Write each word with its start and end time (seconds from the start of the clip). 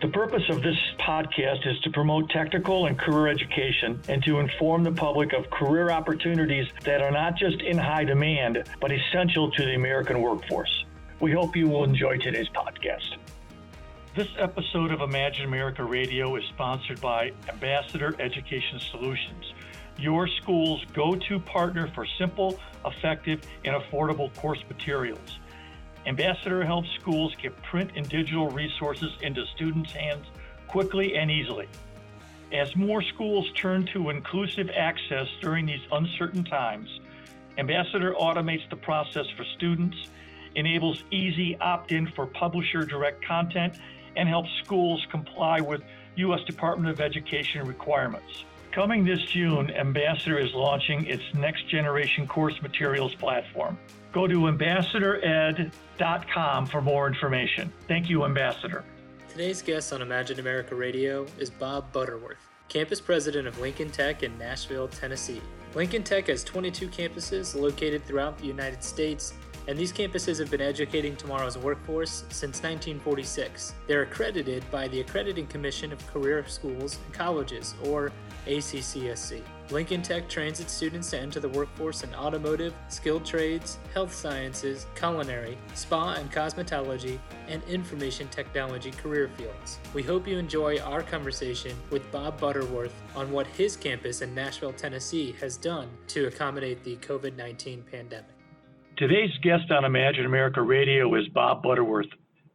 The 0.00 0.08
purpose 0.08 0.44
of 0.48 0.62
this 0.62 0.76
podcast 1.00 1.66
is 1.66 1.80
to 1.80 1.90
promote 1.90 2.30
technical 2.30 2.86
and 2.86 2.96
career 2.96 3.26
education 3.26 4.00
and 4.08 4.22
to 4.22 4.38
inform 4.38 4.84
the 4.84 4.92
public 4.92 5.32
of 5.32 5.50
career 5.50 5.90
opportunities 5.90 6.68
that 6.84 7.02
are 7.02 7.10
not 7.10 7.36
just 7.36 7.60
in 7.62 7.76
high 7.76 8.04
demand, 8.04 8.62
but 8.80 8.92
essential 8.92 9.50
to 9.50 9.64
the 9.64 9.74
American 9.74 10.20
workforce. 10.20 10.84
We 11.18 11.32
hope 11.32 11.56
you 11.56 11.66
will 11.66 11.82
enjoy 11.82 12.18
today's 12.18 12.48
podcast. 12.50 13.16
This 14.14 14.28
episode 14.38 14.92
of 14.92 15.00
Imagine 15.00 15.46
America 15.46 15.82
Radio 15.82 16.36
is 16.36 16.44
sponsored 16.54 17.00
by 17.00 17.32
Ambassador 17.48 18.14
Education 18.20 18.78
Solutions, 18.78 19.52
your 19.98 20.28
school's 20.28 20.84
go 20.94 21.16
to 21.16 21.40
partner 21.40 21.90
for 21.92 22.06
simple, 22.18 22.60
effective, 22.86 23.42
and 23.64 23.74
affordable 23.74 24.32
course 24.36 24.62
materials. 24.68 25.40
Ambassador 26.08 26.64
helps 26.64 26.88
schools 26.98 27.34
get 27.42 27.54
print 27.62 27.90
and 27.94 28.08
digital 28.08 28.48
resources 28.48 29.12
into 29.20 29.44
students' 29.54 29.92
hands 29.92 30.24
quickly 30.66 31.16
and 31.16 31.30
easily. 31.30 31.68
As 32.50 32.74
more 32.74 33.02
schools 33.02 33.52
turn 33.54 33.84
to 33.92 34.08
inclusive 34.08 34.70
access 34.74 35.26
during 35.42 35.66
these 35.66 35.82
uncertain 35.92 36.44
times, 36.44 36.88
Ambassador 37.58 38.14
automates 38.14 38.68
the 38.70 38.76
process 38.76 39.26
for 39.36 39.44
students, 39.56 39.96
enables 40.54 41.04
easy 41.10 41.58
opt 41.60 41.92
in 41.92 42.06
for 42.12 42.24
publisher 42.24 42.84
direct 42.84 43.22
content, 43.22 43.78
and 44.16 44.30
helps 44.30 44.48
schools 44.64 45.06
comply 45.10 45.60
with 45.60 45.82
U.S. 46.16 46.40
Department 46.44 46.90
of 46.90 47.02
Education 47.02 47.66
requirements. 47.66 48.44
Coming 48.72 49.04
this 49.04 49.22
June, 49.22 49.70
Ambassador 49.70 50.36
is 50.38 50.52
launching 50.52 51.06
its 51.06 51.22
next 51.34 51.68
generation 51.68 52.26
course 52.26 52.60
materials 52.60 53.14
platform. 53.14 53.78
Go 54.12 54.26
to 54.26 54.40
ambassadored.com 54.40 56.66
for 56.66 56.82
more 56.82 57.06
information. 57.06 57.72
Thank 57.86 58.10
you, 58.10 58.24
Ambassador. 58.24 58.84
Today's 59.28 59.62
guest 59.62 59.92
on 59.92 60.02
Imagine 60.02 60.40
America 60.40 60.74
Radio 60.74 61.24
is 61.38 61.48
Bob 61.48 61.92
Butterworth, 61.92 62.44
campus 62.68 63.00
president 63.00 63.48
of 63.48 63.58
Lincoln 63.58 63.90
Tech 63.90 64.22
in 64.22 64.36
Nashville, 64.36 64.88
Tennessee. 64.88 65.40
Lincoln 65.74 66.02
Tech 66.02 66.28
has 66.28 66.44
22 66.44 66.88
campuses 66.88 67.58
located 67.58 68.04
throughout 68.04 68.36
the 68.38 68.46
United 68.46 68.82
States, 68.82 69.34
and 69.66 69.78
these 69.78 69.92
campuses 69.92 70.38
have 70.38 70.50
been 70.50 70.62
educating 70.62 71.14
tomorrow's 71.16 71.58
workforce 71.58 72.24
since 72.30 72.62
1946. 72.62 73.74
They're 73.86 74.02
accredited 74.02 74.64
by 74.70 74.88
the 74.88 75.00
Accrediting 75.00 75.46
Commission 75.46 75.92
of 75.92 76.06
Career 76.06 76.42
Schools 76.48 76.98
and 77.04 77.14
Colleges, 77.14 77.74
or 77.84 78.10
ACCSC. 78.46 79.42
Lincoln 79.70 80.00
Tech 80.00 80.28
trains 80.28 80.60
its 80.60 80.72
students 80.72 81.10
to 81.10 81.18
enter 81.20 81.40
the 81.40 81.48
workforce 81.50 82.02
in 82.02 82.14
automotive, 82.14 82.72
skilled 82.88 83.26
trades, 83.26 83.78
health 83.92 84.14
sciences, 84.14 84.86
culinary, 84.94 85.58
spa 85.74 86.14
and 86.14 86.32
cosmetology, 86.32 87.18
and 87.48 87.62
information 87.64 88.28
technology 88.28 88.90
career 88.92 89.30
fields. 89.36 89.78
We 89.92 90.02
hope 90.02 90.26
you 90.26 90.38
enjoy 90.38 90.78
our 90.78 91.02
conversation 91.02 91.76
with 91.90 92.10
Bob 92.10 92.40
Butterworth 92.40 92.94
on 93.14 93.30
what 93.30 93.46
his 93.46 93.76
campus 93.76 94.22
in 94.22 94.34
Nashville, 94.34 94.72
Tennessee 94.72 95.34
has 95.40 95.58
done 95.58 95.88
to 96.08 96.26
accommodate 96.26 96.82
the 96.82 96.96
COVID 96.96 97.36
19 97.36 97.84
pandemic. 97.90 98.30
Today's 98.96 99.36
guest 99.42 99.70
on 99.70 99.84
Imagine 99.84 100.24
America 100.24 100.62
Radio 100.62 101.14
is 101.14 101.28
Bob 101.28 101.62
Butterworth, 101.62 102.08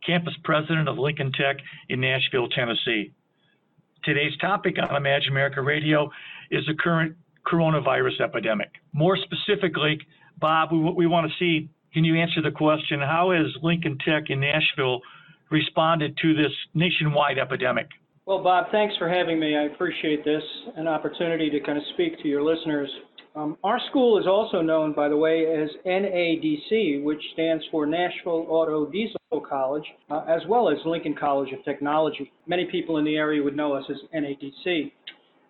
campus 0.06 0.34
president 0.44 0.90
of 0.90 0.98
Lincoln 0.98 1.32
Tech 1.32 1.58
in 1.90 2.02
Nashville, 2.02 2.50
Tennessee. 2.50 3.14
Today's 4.04 4.36
topic 4.42 4.76
on 4.82 4.96
Imagine 4.96 5.32
America 5.32 5.62
Radio 5.62 6.10
is 6.52 6.66
the 6.68 6.74
current 6.74 7.16
coronavirus 7.48 8.22
epidemic. 8.22 8.70
More 8.92 9.18
specifically, 9.18 9.98
Bob, 10.40 10.72
we, 10.72 10.80
we 10.80 11.08
want 11.08 11.32
to 11.32 11.34
see 11.40 11.70
can 11.94 12.04
you 12.04 12.20
answer 12.20 12.42
the 12.42 12.52
question 12.52 13.00
how 13.00 13.32
has 13.32 13.46
Lincoln 13.62 13.98
Tech 14.06 14.24
in 14.30 14.40
Nashville 14.40 15.02
responded 15.52 16.18
to 16.22 16.34
this 16.34 16.52
nationwide 16.74 17.38
epidemic? 17.38 17.88
Well, 18.26 18.44
Bob, 18.44 18.68
thanks 18.72 18.96
for 18.98 19.08
having 19.08 19.40
me. 19.40 19.56
I 19.56 19.74
appreciate 19.74 20.26
this 20.26 20.44
an 20.76 20.88
opportunity 20.88 21.50
to 21.52 21.60
kind 21.60 21.78
of 21.78 21.84
speak 21.94 22.22
to 22.24 22.28
your 22.28 22.42
listeners. 22.42 22.90
Um, 23.36 23.58
our 23.64 23.80
school 23.90 24.20
is 24.20 24.28
also 24.28 24.62
known, 24.62 24.94
by 24.94 25.10
the 25.10 25.18
way, 25.18 25.46
as 25.46 25.70
NADC, 25.86 27.04
which 27.04 27.22
stands 27.34 27.64
for 27.72 27.86
Nashville 27.86 28.46
Auto 28.50 28.90
Diesel 28.90 29.18
College, 29.42 29.86
uh, 30.10 30.26
as 30.28 30.42
well 30.48 30.70
as 30.70 30.78
Lincoln 30.86 31.16
College 31.20 31.52
of 31.54 31.64
Technology. 31.64 32.32
Many 32.48 32.66
people 32.66 32.98
in 32.98 33.06
the 33.06 33.16
area 33.16 33.42
would 33.42 33.56
know 33.56 33.74
us 33.74 33.84
as 33.90 33.98
NADC. 34.14 34.92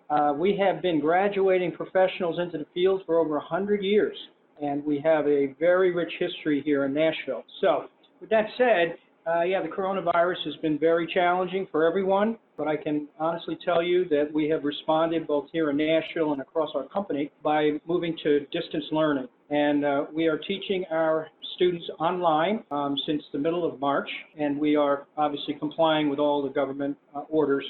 Uh, 0.09 0.33
we 0.37 0.57
have 0.57 0.81
been 0.81 0.99
graduating 0.99 1.71
professionals 1.71 2.39
into 2.39 2.57
the 2.57 2.67
field 2.73 3.01
for 3.05 3.19
over 3.19 3.35
100 3.35 3.83
years, 3.83 4.15
and 4.61 4.83
we 4.85 4.99
have 5.03 5.27
a 5.27 5.55
very 5.59 5.93
rich 5.93 6.11
history 6.19 6.61
here 6.63 6.85
in 6.85 6.93
Nashville. 6.93 7.43
So, 7.61 7.85
with 8.21 8.29
that 8.29 8.45
said, 8.57 8.95
uh, 9.25 9.41
yeah, 9.43 9.61
the 9.61 9.69
coronavirus 9.69 10.43
has 10.45 10.55
been 10.57 10.77
very 10.77 11.07
challenging 11.13 11.65
for 11.71 11.85
everyone, 11.85 12.37
but 12.57 12.67
I 12.67 12.75
can 12.75 13.07
honestly 13.19 13.57
tell 13.63 13.81
you 13.81 14.03
that 14.09 14.29
we 14.33 14.49
have 14.49 14.65
responded 14.65 15.27
both 15.27 15.47
here 15.53 15.69
in 15.69 15.77
Nashville 15.77 16.33
and 16.33 16.41
across 16.41 16.71
our 16.75 16.87
company 16.89 17.31
by 17.41 17.79
moving 17.87 18.17
to 18.23 18.41
distance 18.51 18.83
learning. 18.91 19.27
And 19.49 19.85
uh, 19.85 20.05
we 20.13 20.27
are 20.27 20.37
teaching 20.37 20.83
our 20.91 21.27
students 21.55 21.85
online 21.99 22.63
um, 22.69 22.97
since 23.05 23.23
the 23.31 23.39
middle 23.39 23.65
of 23.65 23.79
March, 23.79 24.09
and 24.37 24.59
we 24.59 24.75
are 24.75 25.05
obviously 25.15 25.53
complying 25.53 26.09
with 26.09 26.19
all 26.19 26.43
the 26.43 26.49
government 26.49 26.97
uh, 27.15 27.21
orders 27.29 27.65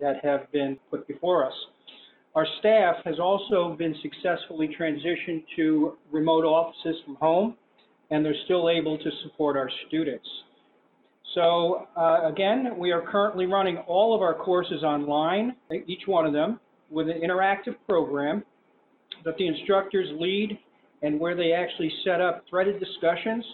that 0.00 0.22
have 0.22 0.52
been 0.52 0.78
put 0.90 1.08
before 1.08 1.46
us. 1.46 1.54
Our 2.34 2.46
staff 2.58 2.96
has 3.04 3.18
also 3.18 3.74
been 3.78 3.94
successfully 4.02 4.74
transitioned 4.78 5.44
to 5.56 5.96
remote 6.12 6.44
offices 6.44 6.96
from 7.06 7.16
home, 7.16 7.56
and 8.10 8.24
they're 8.24 8.34
still 8.44 8.68
able 8.68 8.98
to 8.98 9.10
support 9.24 9.56
our 9.56 9.70
students. 9.88 10.26
So 11.34 11.86
uh, 11.96 12.28
again, 12.28 12.76
we 12.76 12.90
are 12.90 13.02
currently 13.02 13.46
running 13.46 13.78
all 13.86 14.14
of 14.14 14.20
our 14.20 14.34
courses 14.34 14.82
online, 14.82 15.54
each 15.86 16.06
one 16.06 16.26
of 16.26 16.32
them, 16.32 16.58
with 16.90 17.08
an 17.08 17.20
interactive 17.20 17.76
program 17.88 18.44
that 19.24 19.36
the 19.36 19.46
instructors 19.46 20.08
lead 20.18 20.58
and 21.02 21.20
where 21.20 21.36
they 21.36 21.52
actually 21.52 21.92
set 22.04 22.20
up 22.20 22.44
threaded 22.50 22.80
discussions 22.80 23.44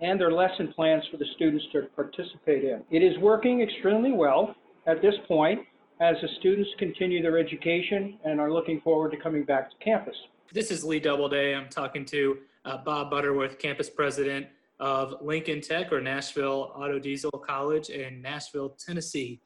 and 0.00 0.20
their 0.20 0.32
lesson 0.32 0.72
plans 0.74 1.04
for 1.10 1.18
the 1.18 1.26
students 1.36 1.64
to 1.72 1.82
participate 1.94 2.64
in. 2.64 2.82
It 2.90 3.02
is 3.02 3.16
working 3.18 3.60
extremely 3.60 4.12
well 4.12 4.54
at 4.86 5.00
this 5.00 5.14
point 5.28 5.60
as 6.00 6.16
the 6.20 6.28
students 6.40 6.68
continue 6.78 7.22
their 7.22 7.38
education 7.38 8.18
and 8.24 8.40
are 8.40 8.52
looking 8.52 8.80
forward 8.80 9.12
to 9.12 9.16
coming 9.18 9.44
back 9.44 9.70
to 9.70 9.76
campus. 9.82 10.16
This 10.52 10.70
is 10.72 10.84
Lee 10.84 11.00
Doubleday. 11.00 11.54
I'm 11.54 11.68
talking 11.68 12.04
to 12.06 12.38
uh, 12.64 12.78
Bob 12.78 13.10
Butterworth, 13.10 13.58
campus 13.58 13.88
president 13.88 14.48
of 14.80 15.14
Lincoln 15.22 15.60
Tech 15.60 15.92
or 15.92 16.00
Nashville 16.00 16.72
Auto 16.74 16.98
Diesel 16.98 17.30
College 17.30 17.90
in 17.90 18.20
Nashville, 18.20 18.76
Tennessee. 18.78 19.40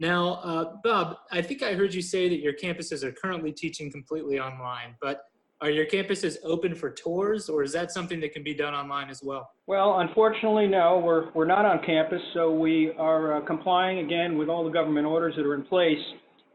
Now, 0.00 0.34
uh, 0.42 0.76
Bob, 0.82 1.18
I 1.30 1.40
think 1.40 1.62
I 1.62 1.74
heard 1.74 1.94
you 1.94 2.02
say 2.02 2.28
that 2.28 2.40
your 2.40 2.52
campuses 2.52 3.04
are 3.04 3.12
currently 3.12 3.52
teaching 3.52 3.90
completely 3.90 4.40
online, 4.40 4.96
but 5.00 5.26
are 5.60 5.70
your 5.70 5.86
campuses 5.86 6.36
open 6.44 6.74
for 6.74 6.90
tours 6.90 7.48
or 7.48 7.62
is 7.62 7.72
that 7.72 7.92
something 7.92 8.20
that 8.20 8.32
can 8.32 8.42
be 8.42 8.54
done 8.54 8.74
online 8.74 9.08
as 9.08 9.22
well? 9.22 9.52
Well, 9.66 10.00
unfortunately, 10.00 10.66
no. 10.66 10.98
We're, 10.98 11.30
we're 11.32 11.46
not 11.46 11.64
on 11.64 11.80
campus, 11.86 12.20
so 12.34 12.52
we 12.52 12.92
are 12.98 13.36
uh, 13.36 13.40
complying 13.46 14.00
again 14.00 14.36
with 14.36 14.48
all 14.48 14.64
the 14.64 14.70
government 14.70 15.06
orders 15.06 15.34
that 15.36 15.46
are 15.46 15.54
in 15.54 15.62
place 15.62 15.98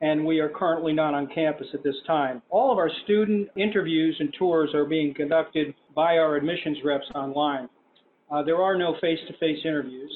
and 0.01 0.25
we 0.25 0.39
are 0.39 0.49
currently 0.49 0.93
not 0.93 1.13
on 1.13 1.27
campus 1.27 1.67
at 1.73 1.83
this 1.83 1.95
time. 2.07 2.41
All 2.49 2.71
of 2.71 2.77
our 2.77 2.89
student 3.03 3.49
interviews 3.57 4.15
and 4.19 4.33
tours 4.37 4.73
are 4.73 4.85
being 4.85 5.13
conducted 5.13 5.73
by 5.95 6.17
our 6.17 6.35
admissions 6.35 6.77
reps 6.83 7.05
online. 7.15 7.67
Uh, 8.31 8.43
there 8.43 8.61
are 8.61 8.77
no 8.77 8.95
face-to-face 9.01 9.59
interviews. 9.65 10.11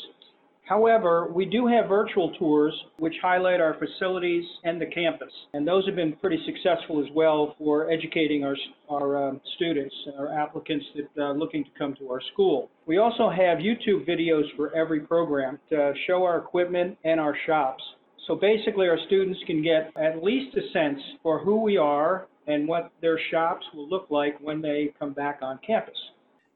However, 0.66 1.28
we 1.34 1.46
do 1.46 1.68
have 1.68 1.90
virtual 1.90 2.34
tours 2.40 2.74
which 2.98 3.14
highlight 3.22 3.60
our 3.60 3.76
facilities 3.78 4.46
and 4.64 4.80
the 4.80 4.86
campus, 4.86 5.32
and 5.54 5.68
those 5.68 5.86
have 5.88 5.96
been 5.96 6.14
pretty 6.14 6.42
successful 6.46 7.04
as 7.04 7.12
well 7.14 7.56
for 7.58 7.92
educating 7.92 8.46
our, 8.46 8.56
our 8.90 9.28
um, 9.28 9.42
students, 9.56 9.94
our 10.18 10.32
applicants 10.32 10.86
that 10.96 11.22
are 11.22 11.32
uh, 11.32 11.34
looking 11.34 11.66
to 11.66 11.70
come 11.78 11.94
to 11.96 12.10
our 12.10 12.22
school. 12.32 12.70
We 12.86 12.98
also 12.98 13.30
have 13.30 13.58
YouTube 13.58 14.08
videos 14.08 14.46
for 14.56 14.74
every 14.74 15.02
program 15.02 15.60
to 15.70 15.94
show 16.08 16.24
our 16.24 16.38
equipment 16.38 16.98
and 17.04 17.20
our 17.20 17.36
shops. 17.46 17.84
So 18.26 18.36
basically, 18.36 18.88
our 18.88 19.00
students 19.08 19.40
can 19.46 19.62
get 19.62 19.92
at 19.98 20.24
least 20.24 20.56
a 20.56 20.72
sense 20.72 21.00
for 21.22 21.40
who 21.40 21.62
we 21.62 21.76
are 21.76 22.28
and 22.48 22.70
what 22.70 22.92
their 23.02 23.20
shops 23.32 23.66
will 23.74 23.90
look 23.90 24.08
like 24.10 24.40
when 24.40 24.62
they 24.62 24.94
come 24.98 25.12
back 25.12 25.40
on 25.42 25.60
campus. 25.66 25.98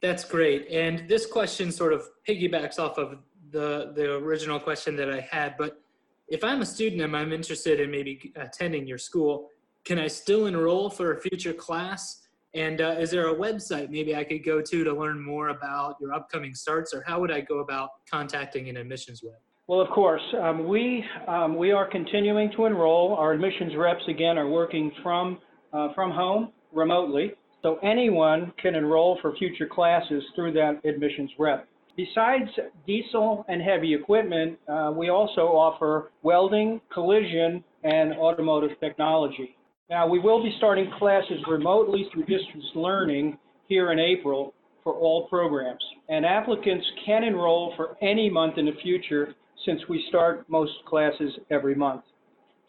That's 0.02 0.24
great. 0.24 0.68
And 0.70 1.08
this 1.10 1.26
question 1.26 1.72
sort 1.72 1.94
of 1.94 2.08
piggybacks 2.28 2.80
off 2.80 2.98
of 2.98 3.18
the, 3.52 3.94
the 3.96 4.16
original 4.16 4.60
question 4.60 4.96
that 4.98 5.10
I 5.10 5.22
had. 5.22 5.56
But 5.58 5.82
if 6.28 6.44
I'm 6.44 6.62
a 6.62 6.66
student 6.66 7.02
and 7.02 7.16
I'm 7.16 7.34
interested 7.34 7.80
in 7.80 7.90
maybe 7.90 8.34
attending 8.36 8.86
your 8.86 8.98
school, 8.98 9.50
can 9.86 9.98
I 9.98 10.08
still 10.08 10.48
enroll 10.48 10.90
for 10.90 11.14
a 11.14 11.22
future 11.22 11.54
class? 11.54 12.28
And 12.54 12.82
uh, 12.82 12.96
is 13.00 13.12
there 13.12 13.30
a 13.30 13.36
website 13.36 13.90
maybe 13.90 14.16
I 14.16 14.24
could 14.24 14.44
go 14.44 14.62
to 14.62 14.84
to 14.84 14.94
learn 14.94 15.24
more 15.24 15.50
about 15.50 15.96
your 16.02 16.14
upcoming 16.14 16.54
starts, 16.54 16.94
or 16.94 17.04
how 17.06 17.20
would 17.22 17.32
I 17.32 17.42
go 17.42 17.60
about 17.60 17.90
contacting 18.10 18.70
an 18.70 18.78
admissions 18.78 19.22
rep? 19.24 19.42
Well, 19.68 19.82
of 19.82 19.90
course, 19.90 20.22
um, 20.42 20.68
we 20.68 21.04
um, 21.28 21.58
we 21.58 21.72
are 21.72 21.86
continuing 21.90 22.52
to 22.56 22.66
enroll. 22.66 23.16
Our 23.16 23.34
admissions 23.34 23.74
reps 23.76 24.04
again 24.08 24.38
are 24.38 24.48
working 24.50 24.92
from 25.04 25.40
uh, 25.74 25.94
from 25.94 26.12
home 26.12 26.52
remotely, 26.72 27.34
so 27.62 27.78
anyone 27.84 28.54
can 28.62 28.76
enroll 28.76 29.18
for 29.22 29.36
future 29.36 29.68
classes 29.68 30.24
through 30.36 30.54
that 30.54 30.82
admissions 30.86 31.32
rep. 31.40 31.68
Besides 31.96 32.50
diesel 32.86 33.44
and 33.48 33.62
heavy 33.62 33.96
equipment, 33.96 34.60
uh, 34.70 34.94
we 34.96 35.10
also 35.10 35.42
offer 35.42 36.12
welding, 36.22 36.80
collision, 36.94 37.64
and 37.84 38.14
automotive 38.14 38.80
technology. 38.80 39.56
Now, 39.90 40.08
we 40.08 40.20
will 40.20 40.44
be 40.44 40.54
starting 40.58 40.92
classes 41.00 41.40
remotely 41.48 42.08
through 42.14 42.26
distance 42.26 42.66
learning 42.76 43.38
here 43.68 43.92
in 43.92 44.00
April 44.00 44.54
for 44.84 44.94
all 44.94 45.28
programs, 45.28 45.84
and 46.08 46.26
applicants 46.26 46.86
can 47.06 47.24
enroll 47.24 47.74
for 47.76 47.98
any 48.02 48.30
month 48.30 48.58
in 48.58 48.66
the 48.66 48.76
future 48.84 49.34
since 49.66 49.82
we 49.90 50.06
start 50.08 50.46
most 50.50 50.74
classes 50.86 51.34
every 51.52 51.74
month. 51.74 52.04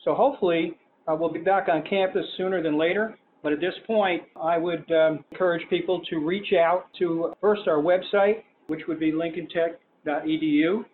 So 0.05 0.15
hopefully, 0.15 0.77
uh, 1.07 1.15
we'll 1.15 1.33
be 1.33 1.41
back 1.41 1.69
on 1.69 1.83
campus 1.83 2.25
sooner 2.37 2.63
than 2.63 2.79
later. 2.79 3.19
But 3.43 3.53
at 3.53 3.61
this 3.61 3.75
point, 3.87 4.23
I 4.41 4.59
would 4.59 4.91
um, 4.91 5.25
encourage 5.31 5.69
people 5.71 6.01
to 6.11 6.19
reach 6.19 6.53
out 6.53 6.87
to 6.99 7.35
first 7.41 7.63
our 7.69 7.81
website, 7.83 8.43
which 8.67 8.83
would 8.89 8.99
be 8.99 9.13
lincolntech.edu, 9.13 10.85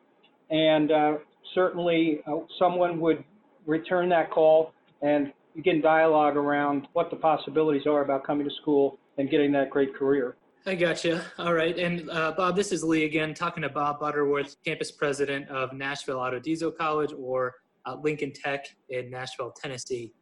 and 0.51 0.93
uh, 0.93 1.13
certainly 1.55 2.21
uh, 2.27 2.37
someone 2.59 3.01
would 3.01 3.25
return 3.67 4.09
that 4.11 4.31
call 4.31 4.73
and 5.03 5.33
begin 5.57 5.81
dialogue 5.81 6.37
around 6.37 6.87
what 6.93 7.11
the 7.11 7.17
possibilities 7.17 7.87
are 7.87 8.03
about 8.03 8.27
coming 8.27 8.47
to 8.47 8.55
school 8.61 8.99
and 9.19 9.31
getting 9.31 9.53
that 9.53 9.71
great 9.71 9.95
career. 9.95 10.37
I 10.67 10.75
gotcha. 10.75 11.23
All 11.39 11.53
right. 11.53 11.79
And 11.79 12.09
uh, 12.11 12.33
Bob, 12.33 12.57
this 12.57 12.73
is 12.73 12.83
Lee 12.83 13.05
again, 13.05 13.35
talking 13.35 13.63
to 13.63 13.69
Bob 13.69 14.01
Butterworth, 14.01 14.57
campus 14.65 14.91
president 14.91 15.49
of 15.49 15.73
Nashville 15.75 16.19
Auto 16.19 16.39
Diesel 16.39 16.71
College 16.71 17.13
or 17.19 17.55
uh, 17.85 17.97
Lincoln 18.03 18.33
Tech 18.33 18.67
in 18.89 19.11
Nashville, 19.11 19.53
Tennessee. 19.53 20.13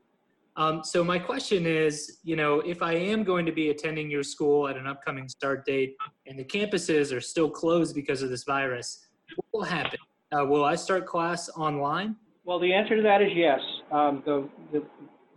Um, 0.57 0.85
so 0.85 1.03
my 1.03 1.19
question 1.19 1.67
is, 1.67 2.19
you 2.23 2.37
know, 2.37 2.61
if 2.61 2.83
I 2.83 2.93
am 2.93 3.25
going 3.25 3.47
to 3.47 3.53
be 3.53 3.71
attending 3.71 4.11
your 4.11 4.23
school 4.23 4.69
at 4.69 4.77
an 4.77 4.87
upcoming 4.87 5.29
start 5.29 5.65
date 5.65 5.97
and 6.27 6.39
the 6.39 6.45
campuses 6.45 7.15
are 7.17 7.21
still 7.21 7.49
closed 7.49 7.95
because 7.95 8.23
of 8.23 8.29
this 8.29 8.45
virus, 8.45 9.07
what 9.37 9.47
will 9.53 9.65
happen? 9.65 9.99
Uh, 10.31 10.45
will 10.45 10.65
I 10.65 10.75
start 10.75 11.07
class 11.07 11.49
online? 11.57 12.17
Well, 12.45 12.59
the 12.59 12.73
answer 12.73 12.97
to 12.97 13.03
that 13.03 13.23
is 13.23 13.31
yes. 13.35 13.61
Um, 13.91 14.23
the, 14.27 14.49
the, 14.73 14.85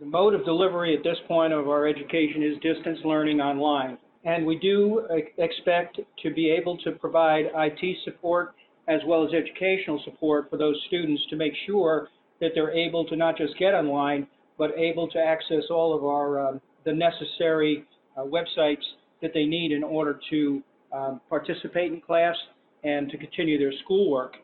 the 0.00 0.06
mode 0.06 0.34
of 0.34 0.44
delivery 0.44 0.94
at 0.96 1.02
this 1.02 1.16
point 1.26 1.52
of 1.52 1.68
our 1.68 1.86
education 1.86 2.42
is 2.42 2.58
distance 2.60 2.98
learning 3.04 3.40
online. 3.40 3.96
And 4.24 4.44
we 4.44 4.58
do 4.58 5.06
expect 5.38 6.00
to 6.22 6.34
be 6.34 6.50
able 6.50 6.76
to 6.78 6.92
provide 6.92 7.46
IT 7.54 7.96
support 8.04 8.54
as 8.88 9.00
well 9.06 9.26
as 9.26 9.32
educational 9.32 10.00
support 10.04 10.50
for 10.50 10.56
those 10.56 10.76
students 10.88 11.22
to 11.30 11.36
make 11.36 11.52
sure 11.66 12.08
that 12.40 12.50
they're 12.54 12.72
able 12.72 13.04
to 13.06 13.16
not 13.16 13.36
just 13.36 13.56
get 13.58 13.72
online, 13.72 14.26
but 14.58 14.76
able 14.78 15.08
to 15.08 15.18
access 15.18 15.64
all 15.70 15.94
of 15.96 16.04
our 16.04 16.48
um, 16.48 16.60
the 16.84 16.92
necessary 16.92 17.84
uh, 18.16 18.22
websites 18.22 18.82
that 19.22 19.32
they 19.34 19.44
need 19.44 19.72
in 19.72 19.82
order 19.82 20.18
to 20.30 20.62
um, 20.92 21.20
participate 21.28 21.92
in 21.92 22.00
class 22.00 22.36
and 22.84 23.10
to 23.10 23.18
continue 23.18 23.58
their 23.58 23.72
schoolwork. 23.84 24.36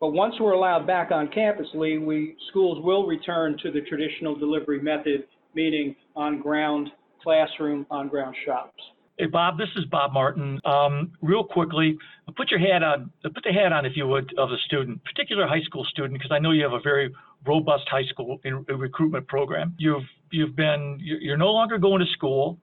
But 0.00 0.10
once 0.10 0.34
we're 0.38 0.52
allowed 0.52 0.86
back 0.86 1.10
on 1.10 1.28
campus, 1.28 1.66
Lee, 1.74 1.98
we 1.98 2.36
schools 2.50 2.84
will 2.84 3.06
return 3.06 3.56
to 3.62 3.70
the 3.70 3.80
traditional 3.82 4.34
delivery 4.36 4.80
method, 4.80 5.26
meaning 5.54 5.96
on 6.14 6.42
ground 6.42 6.90
classroom, 7.22 7.86
on 7.90 8.08
ground 8.08 8.36
shops. 8.44 8.82
Hey, 9.18 9.24
Bob, 9.26 9.56
this 9.56 9.68
is 9.76 9.86
Bob 9.86 10.12
Martin. 10.12 10.60
Um, 10.66 11.12
real 11.22 11.42
quickly, 11.42 11.96
put 12.36 12.50
your 12.50 12.60
hat 12.60 12.82
on, 12.82 13.10
put 13.22 13.42
the 13.44 13.52
hat 13.52 13.72
on, 13.72 13.86
if 13.86 13.96
you 13.96 14.06
would, 14.06 14.30
of 14.36 14.50
a 14.50 14.58
student, 14.66 15.02
particular 15.04 15.46
high 15.46 15.62
school 15.62 15.86
student, 15.86 16.12
because 16.12 16.30
I 16.30 16.38
know 16.38 16.50
you 16.50 16.62
have 16.62 16.74
a 16.74 16.80
very 16.80 17.14
robust 17.46 17.88
high 17.88 18.04
school 18.04 18.40
recruitment 18.68 19.26
program. 19.28 19.74
You've 19.78 20.04
you've 20.30 20.56
been 20.56 20.98
you're 21.00 21.36
no 21.36 21.52
longer 21.52 21.78
going 21.78 22.00
to 22.00 22.12
school, 22.12 22.58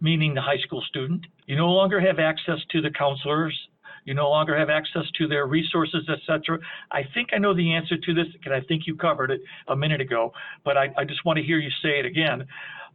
meaning 0.00 0.34
the 0.34 0.42
high 0.42 0.58
school 0.64 0.82
student. 0.88 1.26
You 1.46 1.56
no 1.56 1.70
longer 1.70 2.00
have 2.00 2.18
access 2.18 2.58
to 2.70 2.80
the 2.80 2.90
counselors. 2.90 3.58
You 4.04 4.14
no 4.14 4.28
longer 4.30 4.58
have 4.58 4.68
access 4.68 5.04
to 5.18 5.28
their 5.28 5.46
resources, 5.46 6.08
etc. 6.08 6.58
I 6.90 7.02
think 7.14 7.28
I 7.32 7.38
know 7.38 7.54
the 7.54 7.72
answer 7.72 7.96
to 7.96 8.14
this, 8.14 8.26
because 8.32 8.52
I 8.52 8.60
think 8.66 8.82
you 8.84 8.96
covered 8.96 9.30
it 9.30 9.40
a 9.68 9.76
minute 9.76 10.00
ago, 10.00 10.32
but 10.64 10.76
I, 10.76 10.92
I 10.98 11.04
just 11.04 11.24
want 11.24 11.36
to 11.36 11.44
hear 11.44 11.58
you 11.58 11.70
say 11.82 12.00
it 12.00 12.06
again 12.06 12.46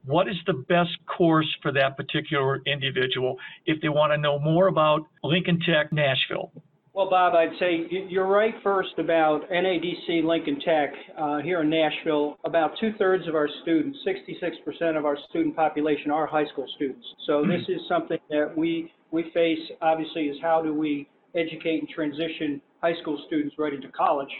what 0.07 0.29
is 0.29 0.37
the 0.45 0.53
best 0.53 0.97
course 1.05 1.47
for 1.61 1.71
that 1.73 1.97
particular 1.97 2.61
individual 2.65 3.37
if 3.65 3.81
they 3.81 3.89
want 3.89 4.13
to 4.13 4.17
know 4.17 4.39
more 4.39 4.67
about 4.67 5.01
Lincoln 5.23 5.59
Tech 5.59 5.91
Nashville? 5.91 6.51
Well, 6.97 7.11
Bob, 7.11 7.35
I'd 7.35 7.51
say 7.59 7.85
you're 8.09 8.25
right 8.25 8.55
first 8.63 8.97
about 8.97 9.47
NADC 9.51 10.23
Lincoln 10.23 10.59
Tech 10.65 10.89
uh, 11.15 11.37
here 11.41 11.61
in 11.61 11.69
Nashville. 11.69 12.37
About 12.43 12.71
two 12.79 12.91
thirds 12.97 13.27
of 13.27 13.35
our 13.35 13.47
students, 13.61 13.99
66% 14.03 14.97
of 14.97 15.05
our 15.05 15.15
student 15.29 15.55
population, 15.55 16.09
are 16.09 16.25
high 16.25 16.47
school 16.47 16.65
students. 16.75 17.05
So 17.27 17.43
this 17.43 17.61
is 17.69 17.81
something 17.87 18.17
that 18.31 18.51
we 18.57 18.91
we 19.11 19.29
face. 19.31 19.59
Obviously, 19.79 20.23
is 20.23 20.37
how 20.41 20.63
do 20.63 20.73
we 20.73 21.07
educate 21.35 21.81
and 21.81 21.87
transition 21.87 22.59
high 22.81 22.99
school 22.99 23.23
students 23.27 23.53
right 23.59 23.75
into 23.75 23.89
college? 23.89 24.33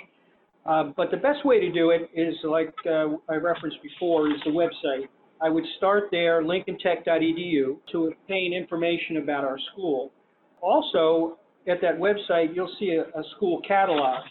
Uh, 0.66 0.86
but 0.98 1.12
the 1.12 1.18
best 1.18 1.46
way 1.46 1.60
to 1.60 1.72
do 1.72 1.92
it 1.92 2.10
is, 2.16 2.34
like 2.44 2.74
uh, 2.88 3.10
I 3.30 3.36
referenced 3.36 3.84
before, 3.84 4.30
is 4.30 4.42
the 4.46 4.50
website. 4.50 5.08
I 5.40 5.50
would 5.50 5.66
start 5.78 6.06
there, 6.10 6.42
lincolntech.edu, 6.42 7.78
to 7.92 8.08
obtain 8.08 8.52
information 8.52 9.18
about 9.18 9.44
our 9.44 9.60
school. 9.72 10.12
Also, 10.60 11.38
at 11.68 11.82
that 11.82 11.98
website, 11.98 12.56
you'll 12.56 12.74
see 12.80 12.98
a, 12.98 13.20
a 13.20 13.24
school 13.36 13.62
catalog. 13.68 14.24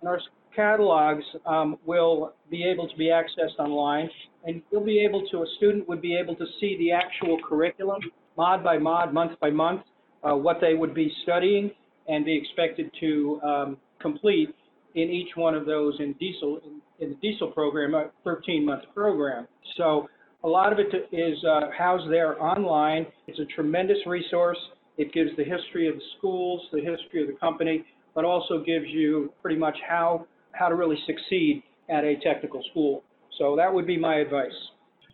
And 0.00 0.08
our 0.08 0.20
catalogs 0.54 1.24
um, 1.46 1.76
will 1.86 2.34
be 2.50 2.64
able 2.64 2.88
to 2.88 2.96
be 2.96 3.06
accessed 3.06 3.58
online, 3.58 4.10
and 4.44 4.62
you'll 4.70 4.84
be 4.84 5.00
able 5.00 5.26
to, 5.30 5.38
a 5.38 5.46
student 5.56 5.88
would 5.88 6.02
be 6.02 6.16
able 6.16 6.36
to 6.36 6.46
see 6.60 6.76
the 6.78 6.92
actual 6.92 7.38
curriculum, 7.46 8.00
mod 8.36 8.62
by 8.62 8.78
mod, 8.78 9.12
month 9.12 9.38
by 9.40 9.50
month, 9.50 9.82
uh, 10.22 10.34
what 10.34 10.58
they 10.60 10.74
would 10.74 10.94
be 10.94 11.12
studying 11.22 11.70
and 12.08 12.24
be 12.24 12.36
expected 12.36 12.90
to 13.00 13.40
um, 13.42 13.76
complete 14.00 14.54
in 14.94 15.08
each 15.08 15.30
one 15.36 15.54
of 15.54 15.64
those 15.66 15.94
in 16.00 16.12
diesel 16.14 16.60
in, 17.00 17.10
the 17.10 17.16
diesel 17.16 17.50
program, 17.50 17.94
a 17.94 18.10
13-month 18.24 18.84
program. 18.94 19.48
So 19.76 20.08
a 20.44 20.48
lot 20.48 20.72
of 20.72 20.78
it 20.78 21.08
is 21.10 21.44
uh, 21.44 21.62
housed 21.76 22.10
there 22.10 22.40
online. 22.40 23.06
It's 23.26 23.40
a 23.40 23.44
tremendous 23.46 23.98
resource. 24.06 24.58
It 24.98 25.12
gives 25.12 25.30
the 25.36 25.44
history 25.44 25.88
of 25.88 25.96
the 25.96 26.02
schools, 26.18 26.62
the 26.72 26.80
history 26.80 27.22
of 27.22 27.28
the 27.28 27.38
company, 27.40 27.84
but 28.14 28.24
also 28.24 28.62
gives 28.62 28.86
you 28.88 29.32
pretty 29.40 29.58
much 29.58 29.76
how, 29.88 30.26
how 30.52 30.68
to 30.68 30.74
really 30.74 30.98
succeed 31.06 31.62
at 31.88 32.04
a 32.04 32.16
technical 32.22 32.62
school. 32.70 33.02
So 33.38 33.56
that 33.56 33.72
would 33.72 33.86
be 33.86 33.98
my 33.98 34.16
advice. 34.16 34.52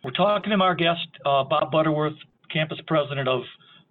We're 0.03 0.11
talking 0.11 0.51
to 0.57 0.63
our 0.63 0.75
guest, 0.75 1.07
uh, 1.25 1.43
Bob 1.43 1.71
Butterworth, 1.71 2.13
campus 2.51 2.79
president 2.87 3.27
of 3.27 3.41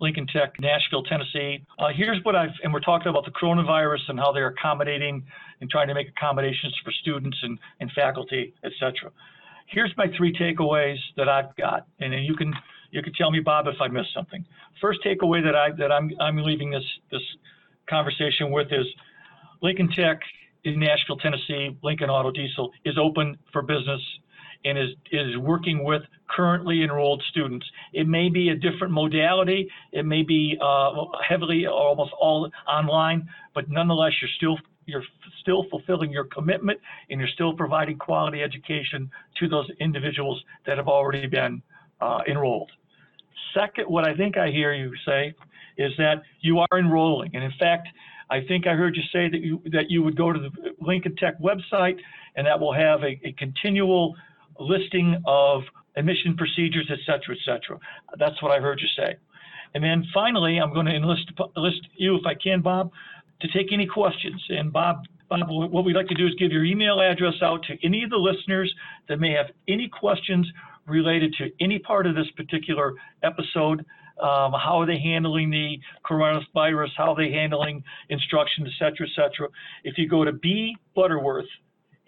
Lincoln 0.01 0.27
Tech, 0.27 0.55
Nashville, 0.61 1.03
Tennessee. 1.03 1.65
Uh, 1.79 1.89
here's 1.95 2.23
what 2.25 2.37
I've, 2.37 2.51
and 2.63 2.73
we're 2.73 2.81
talking 2.81 3.09
about 3.09 3.25
the 3.25 3.33
coronavirus 3.33 4.09
and 4.09 4.19
how 4.19 4.33
they're 4.33 4.49
accommodating 4.49 5.25
and 5.61 5.69
trying 5.71 5.89
to 5.89 5.95
make 5.95 6.09
accommodations 6.09 6.75
for 6.85 6.93
students 6.93 7.37
and, 7.43 7.59
and 7.81 7.91
faculty, 7.93 8.55
et 8.63 8.73
cetera 8.79 9.11
here's 9.69 9.93
my 9.97 10.07
three 10.17 10.33
takeaways 10.33 10.97
that 11.17 11.29
I've 11.29 11.55
got, 11.57 11.87
and 12.01 12.13
then 12.13 12.23
you 12.23 12.35
can 12.35 12.53
you 12.91 13.03
can 13.03 13.13
tell 13.13 13.31
me, 13.31 13.41
Bob, 13.41 13.67
if 13.67 13.81
I 13.81 13.89
missed 13.89 14.15
something. 14.15 14.45
First 14.81 15.01
takeaway 15.05 15.43
that 15.45 15.55
I 15.55 15.71
that 15.73 15.93
I'm 15.93 16.11
I'm 16.21 16.37
leaving 16.39 16.71
this 16.71 16.85
this 17.11 17.23
conversation 17.89 18.51
with 18.51 18.69
is 18.73 18.87
Lincoln 19.63 19.89
Tech 19.95 20.21
in 20.65 20.79
Nashville, 20.79 21.17
Tennessee, 21.17 21.77
Lincoln 21.83 22.11
Auto 22.11 22.31
Diesel 22.31 22.71
is 22.85 22.97
open 22.99 23.39
for 23.53 23.63
business 23.63 24.01
and 24.65 24.79
is 24.79 24.91
is 25.13 25.37
working 25.39 25.85
with 25.85 26.03
currently 26.29 26.83
enrolled 26.83 27.23
students. 27.31 27.67
It 27.93 28.07
may 28.07 28.29
be 28.29 28.51
a 28.51 28.55
different 28.55 28.93
modality. 28.93 29.69
It 29.93 30.05
may 30.05 30.23
be 30.23 30.59
uh, 30.61 31.07
heavily 31.27 31.67
or 31.67 31.73
almost 31.73 32.13
all 32.21 32.51
online, 32.67 33.29
but 33.55 33.69
nonetheless, 33.69 34.13
you're 34.21 34.31
still 34.37 34.59
you're 34.87 35.05
still 35.41 35.67
fulfilling 35.71 36.11
your 36.11 36.25
commitment 36.25 36.81
and 37.11 37.21
you're 37.21 37.29
still 37.29 37.53
providing 37.55 37.99
quality 37.99 38.43
education 38.43 39.11
to 39.39 39.47
those 39.47 39.69
individuals 39.81 40.43
that 40.67 40.79
have 40.79 40.89
already 40.89 41.27
been 41.27 41.63
uh, 42.01 42.21
enrolled. 42.29 42.71
Second, 43.55 43.85
what 43.85 44.07
I 44.07 44.15
think 44.15 44.37
I 44.37 44.51
hear 44.51 44.73
you 44.73 44.93
say 45.07 45.35
is 45.77 45.93
that 45.99 46.23
you 46.41 46.59
are 46.59 46.79
enrolling. 46.79 47.31
And 47.35 47.45
in 47.45 47.53
fact, 47.59 47.89
I 48.31 48.41
think 48.47 48.67
I 48.67 48.75
heard 48.75 48.95
you 48.97 49.03
say 49.13 49.29
that 49.29 49.41
you 49.41 49.63
that 49.73 49.91
you 49.91 50.03
would 50.03 50.17
go 50.17 50.33
to 50.33 50.39
the 50.39 50.51
Lincoln 50.81 51.17
Tech 51.17 51.41
website 51.41 51.99
and 52.37 52.47
that 52.47 52.61
will 52.61 52.75
have 52.75 53.03
a, 53.03 53.19
a 53.25 53.33
continual 53.39 54.15
listing 54.61 55.23
of 55.27 55.63
admission 55.97 56.37
procedures, 56.37 56.89
et 56.91 56.99
cetera, 57.07 57.35
et 57.35 57.43
cetera. 57.45 57.79
That's 58.19 58.41
what 58.43 58.53
I 58.53 58.61
heard 58.61 58.81
you 58.81 58.89
say. 58.97 59.17
And 59.75 59.83
then 59.83 60.05
finally, 60.13 60.59
I'm 60.59 60.73
going 60.73 60.87
to 60.87 60.95
enlist, 60.95 61.31
enlist 61.57 61.81
you, 61.97 62.17
if 62.17 62.27
I 62.27 62.35
can, 62.35 62.61
Bob, 62.61 62.91
to 63.41 63.49
take 63.49 63.73
any 63.73 63.87
questions. 63.87 64.43
And 64.49 64.73
Bob, 64.73 65.05
Bob, 65.29 65.49
what 65.49 65.85
we'd 65.85 65.97
like 65.97 66.09
to 66.09 66.15
do 66.15 66.27
is 66.27 66.35
give 66.39 66.53
your 66.53 66.65
email 66.65 67.01
address 67.01 67.35
out 67.43 67.63
to 67.65 67.77
any 67.85 68.03
of 68.03 68.11
the 68.11 68.17
listeners 68.17 68.73
that 69.09 69.21
may 69.21 69.33
have 69.33 69.47
any 69.69 69.89
questions 69.89 70.51
related 70.89 71.35
to 71.39 71.51
any 71.61 71.79
part 71.79 72.07
of 72.07 72.15
this 72.15 72.31
particular 72.37 72.95
episode. 73.23 73.85
Um, 74.21 74.53
how 74.53 74.81
are 74.81 74.87
they 74.87 74.99
handling 74.99 75.51
the 75.51 75.79
coronavirus? 76.09 76.89
How 76.97 77.13
are 77.13 77.17
they 77.17 77.31
handling 77.33 77.85
instruction, 78.09 78.67
et 78.67 78.73
cetera, 78.79 79.07
et 79.07 79.13
cetera? 79.15 79.49
If 79.85 79.97
you 79.97 80.09
go 80.09 80.25
to 80.25 80.33
B 80.33 80.77
Butterworth 80.97 81.47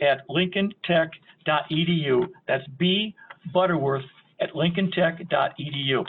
at 0.01 0.27
lincolntech.edu, 0.29 2.27
that's 2.49 2.67
B 2.79 3.15
Butterworth 3.53 4.05
at 4.41 4.53
lincolntech.edu. 4.55 6.05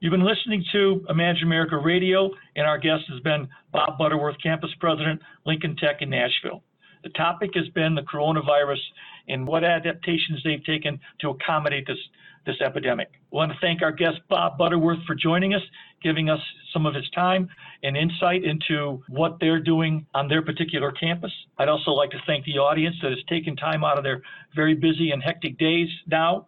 You've 0.00 0.12
been 0.12 0.24
listening 0.24 0.64
to 0.72 1.04
Imagine 1.10 1.42
America 1.44 1.76
Radio, 1.76 2.30
and 2.56 2.66
our 2.66 2.78
guest 2.78 3.02
has 3.10 3.20
been 3.20 3.48
Bob 3.72 3.98
Butterworth, 3.98 4.36
Campus 4.42 4.70
President, 4.80 5.20
Lincoln 5.44 5.76
Tech 5.76 5.96
in 6.00 6.08
Nashville. 6.08 6.62
The 7.02 7.10
topic 7.10 7.50
has 7.54 7.68
been 7.68 7.94
the 7.94 8.02
coronavirus 8.02 8.80
and 9.28 9.46
what 9.46 9.64
adaptations 9.64 10.40
they've 10.44 10.64
taken 10.64 11.00
to 11.20 11.30
accommodate 11.30 11.86
this, 11.86 11.98
this 12.46 12.60
epidemic. 12.60 13.08
I 13.14 13.36
want 13.36 13.52
to 13.52 13.58
thank 13.60 13.82
our 13.82 13.92
guest, 13.92 14.18
Bob 14.28 14.58
Butterworth, 14.58 15.02
for 15.06 15.14
joining 15.14 15.54
us, 15.54 15.62
giving 16.02 16.28
us 16.28 16.40
some 16.72 16.86
of 16.86 16.94
his 16.94 17.08
time 17.10 17.48
and 17.82 17.96
insight 17.96 18.44
into 18.44 19.02
what 19.08 19.38
they're 19.40 19.60
doing 19.60 20.06
on 20.14 20.28
their 20.28 20.42
particular 20.42 20.92
campus. 20.92 21.32
I'd 21.58 21.68
also 21.68 21.92
like 21.92 22.10
to 22.10 22.20
thank 22.26 22.44
the 22.44 22.58
audience 22.58 22.96
that 23.02 23.10
has 23.10 23.20
taken 23.28 23.56
time 23.56 23.84
out 23.84 23.98
of 23.98 24.04
their 24.04 24.22
very 24.54 24.74
busy 24.74 25.10
and 25.12 25.22
hectic 25.22 25.58
days 25.58 25.88
now 26.06 26.46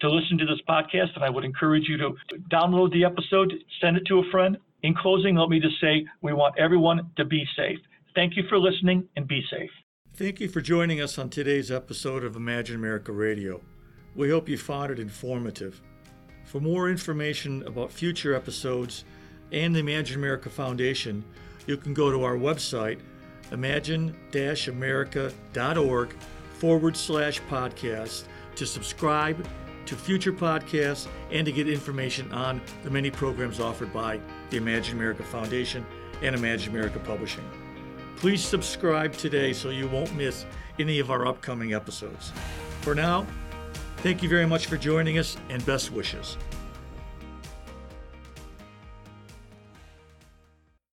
to 0.00 0.08
listen 0.08 0.38
to 0.38 0.46
this 0.46 0.60
podcast, 0.68 1.14
and 1.16 1.24
I 1.24 1.30
would 1.30 1.44
encourage 1.44 1.88
you 1.88 1.96
to 1.98 2.14
download 2.52 2.92
the 2.92 3.04
episode, 3.04 3.52
send 3.80 3.96
it 3.96 4.04
to 4.06 4.20
a 4.20 4.30
friend. 4.30 4.56
In 4.84 4.94
closing, 4.94 5.34
let 5.34 5.48
me 5.48 5.58
just 5.58 5.80
say 5.80 6.06
we 6.22 6.32
want 6.32 6.54
everyone 6.56 7.10
to 7.16 7.24
be 7.24 7.44
safe. 7.56 7.78
Thank 8.14 8.36
you 8.36 8.44
for 8.48 8.58
listening 8.58 9.08
and 9.16 9.26
be 9.26 9.42
safe. 9.50 9.70
Thank 10.18 10.40
you 10.40 10.48
for 10.48 10.60
joining 10.60 11.00
us 11.00 11.16
on 11.16 11.30
today's 11.30 11.70
episode 11.70 12.24
of 12.24 12.34
Imagine 12.34 12.74
America 12.74 13.12
Radio. 13.12 13.60
We 14.16 14.30
hope 14.30 14.48
you 14.48 14.58
found 14.58 14.90
it 14.90 14.98
informative. 14.98 15.80
For 16.44 16.60
more 16.60 16.90
information 16.90 17.62
about 17.68 17.92
future 17.92 18.34
episodes 18.34 19.04
and 19.52 19.72
the 19.72 19.78
Imagine 19.78 20.16
America 20.16 20.50
Foundation, 20.50 21.24
you 21.68 21.76
can 21.76 21.94
go 21.94 22.10
to 22.10 22.24
our 22.24 22.34
website, 22.34 22.98
imagine 23.52 24.12
america.org 24.34 26.16
forward 26.54 26.96
slash 26.96 27.40
podcast, 27.42 28.24
to 28.56 28.66
subscribe 28.66 29.46
to 29.86 29.94
future 29.94 30.32
podcasts 30.32 31.06
and 31.30 31.46
to 31.46 31.52
get 31.52 31.68
information 31.68 32.32
on 32.32 32.60
the 32.82 32.90
many 32.90 33.12
programs 33.12 33.60
offered 33.60 33.92
by 33.92 34.18
the 34.50 34.56
Imagine 34.56 34.96
America 34.96 35.22
Foundation 35.22 35.86
and 36.22 36.34
Imagine 36.34 36.72
America 36.72 36.98
Publishing. 36.98 37.48
Please 38.20 38.44
subscribe 38.44 39.12
today 39.12 39.52
so 39.52 39.70
you 39.70 39.86
won't 39.86 40.12
miss 40.16 40.44
any 40.80 40.98
of 40.98 41.08
our 41.08 41.24
upcoming 41.24 41.72
episodes. 41.72 42.32
For 42.80 42.92
now, 42.92 43.24
thank 43.98 44.24
you 44.24 44.28
very 44.28 44.44
much 44.44 44.66
for 44.66 44.76
joining 44.76 45.18
us 45.18 45.36
and 45.50 45.64
best 45.64 45.92
wishes. 45.92 46.36